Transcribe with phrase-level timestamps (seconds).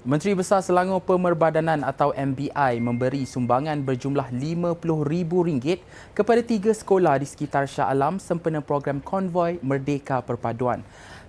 [0.00, 5.76] Menteri Besar Selangor Pemerbadanan atau MBI memberi sumbangan berjumlah RM50,000
[6.16, 10.80] kepada tiga sekolah di sekitar Shah Alam sempena program konvoi Merdeka Perpaduan.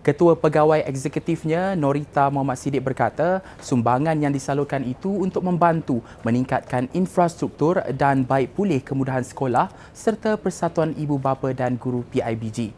[0.08, 7.84] Ketua Pegawai Eksekutifnya Norita Muhammad Siddiq berkata, sumbangan yang disalurkan itu untuk membantu meningkatkan infrastruktur
[8.00, 12.72] dan baik pulih kemudahan sekolah serta Persatuan Ibu Bapa dan Guru PIBG.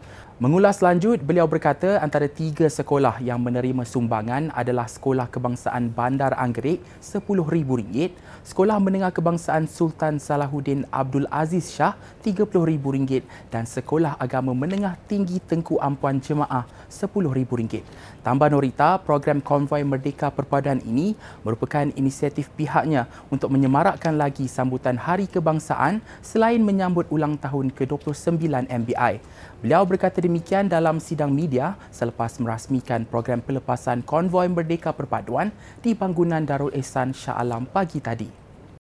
[0.43, 6.83] Mengulas lanjut, beliau berkata antara tiga sekolah yang menerima sumbangan adalah Sekolah Kebangsaan Bandar Anggerik
[6.99, 8.11] RM10,000,
[8.43, 11.95] Sekolah Menengah Kebangsaan Sultan Salahuddin Abdul Aziz Shah
[12.27, 13.23] RM30,000
[13.55, 17.79] dan Sekolah Agama Menengah Tinggi Tengku Ampuan Jemaah RM10,000.
[18.19, 21.15] Tambah Norita, program Konvoi Merdeka Perpaduan ini
[21.47, 29.23] merupakan inisiatif pihaknya untuk menyemarakkan lagi sambutan Hari Kebangsaan selain menyambut ulang tahun ke-29 MBI.
[29.63, 30.32] Beliau berkata demikian
[30.71, 37.37] dalam sidang media selepas merasmikan program pelepasan konvoi Merdeka Perpaduan di bangunan Darul Ehsan Shah
[37.37, 38.25] Alam pagi tadi.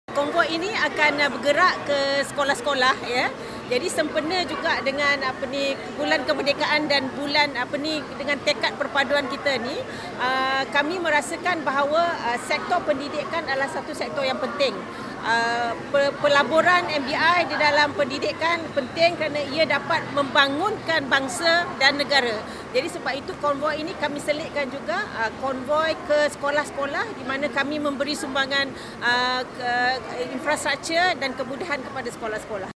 [0.09, 2.00] Konvoi ini akan bergerak ke
[2.31, 3.30] sekolah-sekolah ya.
[3.67, 9.28] Jadi sempena juga dengan apa ni bulan kemerdekaan dan bulan apa ni dengan tekad perpaduan
[9.28, 9.75] kita ni
[10.23, 14.72] uh, kami merasakan bahawa uh, sektor pendidikan adalah satu sektor yang penting
[15.28, 15.75] Uh,
[16.23, 22.31] pelaburan MBI di dalam pendidikan penting kerana ia dapat membangunkan bangsa dan negara.
[22.72, 27.75] Jadi sebab itu konvoi ini kami selitkan juga uh, konvoi ke sekolah-sekolah di mana kami
[27.75, 28.72] memberi sumbangan
[29.03, 29.44] uh,
[30.31, 32.77] infrastruktur dan kemudahan kepada sekolah-sekolah.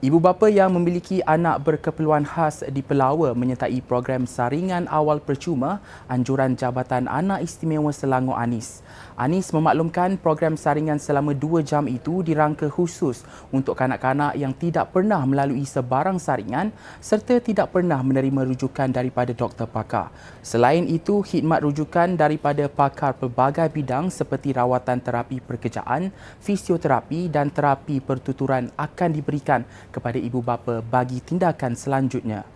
[0.00, 6.56] Ibu bapa yang memiliki anak berkeperluan khas di Pelawa menyertai program saringan awal percuma anjuran
[6.56, 8.80] Jabatan Anak Istimewa Selangor Anis.
[9.20, 15.20] Anis memaklumkan program saringan selama dua jam itu dirangka khusus untuk kanak-kanak yang tidak pernah
[15.28, 16.72] melalui sebarang saringan
[17.04, 20.08] serta tidak pernah menerima rujukan daripada doktor pakar.
[20.40, 26.08] Selain itu, khidmat rujukan daripada pakar pelbagai bidang seperti rawatan terapi perkejaan,
[26.40, 32.46] fisioterapi dan terapi pertuturan akan diberikan kepada ibu bapa bagi tindakan selanjutnya.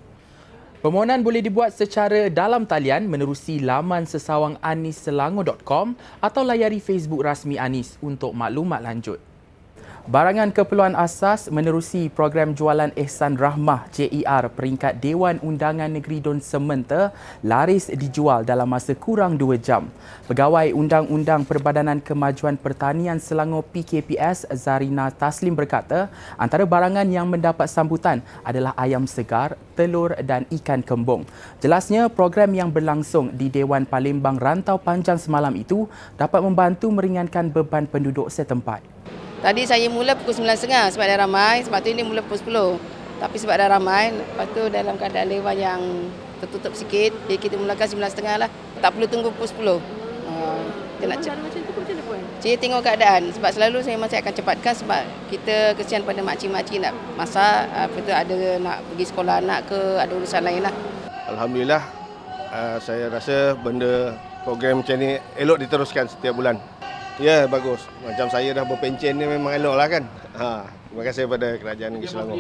[0.84, 8.37] Permohonan boleh dibuat secara dalam talian menerusi laman sesawanganisselangor.com atau layari Facebook rasmi Anis untuk
[8.37, 9.34] maklumat lanjut.
[10.04, 17.09] Barangan keperluan asas menerusi program jualan Ehsan Rahmah JER peringkat Dewan Undangan Negeri Don Sementa
[17.41, 19.88] laris dijual dalam masa kurang 2 jam.
[20.28, 28.21] Pegawai Undang-Undang Perbadanan Kemajuan Pertanian Selangor PKPS Zarina Taslim berkata antara barangan yang mendapat sambutan
[28.44, 31.25] adalah ayam segar, telur dan ikan kembung.
[31.65, 35.88] Jelasnya program yang berlangsung di Dewan Palembang Rantau Panjang semalam itu
[36.21, 38.84] dapat membantu meringankan beban penduduk setempat.
[39.44, 43.21] Tadi saya mula pukul 9.30 sebab dah ramai, sebab tu ini mula pukul 10.
[43.21, 45.81] Tapi sebab dah ramai, lepas tu dalam keadaan lewan yang
[46.41, 48.49] tertutup sikit, jadi kita mulakan 9.30 lah.
[48.81, 49.84] Tak perlu tunggu pukul 10.
[50.25, 50.65] Uh,
[50.97, 51.37] kita nak cepat.
[52.41, 56.97] Cik tengok keadaan sebab selalu saya masih akan cepatkan sebab kita kesian pada makcik-makcik nak
[57.21, 60.72] masak, apa tu ada nak pergi sekolah anak ke, ada urusan lain lah.
[61.28, 61.84] Alhamdulillah,
[62.49, 66.56] uh, saya rasa benda program macam ni elok diteruskan setiap bulan.
[67.22, 67.86] Ya, bagus.
[68.02, 70.04] Macam saya dah berpencen ni memang elok lah kan.
[70.34, 72.36] Ha, terima kasih kepada Kerajaan Negeri Selangor.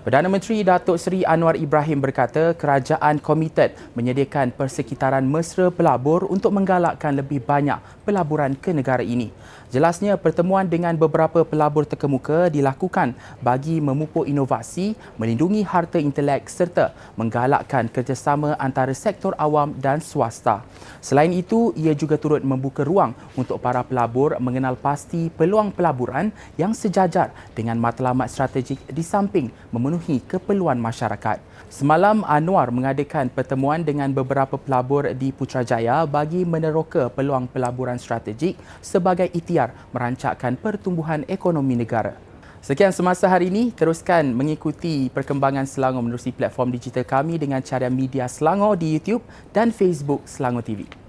[0.00, 7.12] Perdana Menteri Datuk Seri Anwar Ibrahim berkata kerajaan komited menyediakan persekitaran mesra pelabur untuk menggalakkan
[7.12, 7.76] lebih banyak
[8.08, 9.28] pelaburan ke negara ini.
[9.68, 17.86] Jelasnya pertemuan dengan beberapa pelabur terkemuka dilakukan bagi memupuk inovasi, melindungi harta intelek serta menggalakkan
[17.86, 20.64] kerjasama antara sektor awam dan swasta.
[20.98, 26.74] Selain itu, ia juga turut membuka ruang untuk para pelabur mengenal pasti peluang pelaburan yang
[26.74, 31.42] sejajar dengan matlamat strategik di samping memenuhi memenuhi keperluan masyarakat.
[31.66, 39.26] Semalam Anwar mengadakan pertemuan dengan beberapa pelabur di Putrajaya bagi meneroka peluang pelaburan strategik sebagai
[39.34, 42.14] itiar merancakkan pertumbuhan ekonomi negara.
[42.62, 48.30] Sekian semasa hari ini, teruskan mengikuti perkembangan Selangor menerusi platform digital kami dengan cara media
[48.30, 50.99] Selangor di YouTube dan Facebook Selangor TV.